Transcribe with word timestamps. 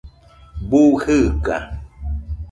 Bu 0.69 0.81
jɨɨka 1.01 1.57